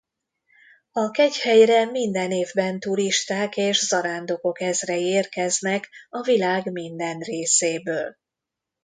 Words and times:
A 0.91 1.11
kegyhelyre 1.11 1.85
minden 1.85 2.31
évben 2.31 2.79
turisták 2.79 3.57
és 3.57 3.77
zarándokok 3.85 4.61
ezrei 4.61 5.03
érkeznek 5.05 5.89
a 6.09 6.21
világ 6.23 6.71
minden 6.71 7.19
részéből. 7.19 8.17